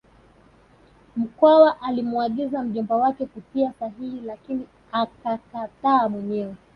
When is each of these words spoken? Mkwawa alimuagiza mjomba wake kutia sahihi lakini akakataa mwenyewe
Mkwawa 1.15 1.81
alimuagiza 1.81 2.63
mjomba 2.63 2.95
wake 2.95 3.25
kutia 3.25 3.73
sahihi 3.79 4.21
lakini 4.25 4.67
akakataa 4.91 6.09
mwenyewe 6.09 6.55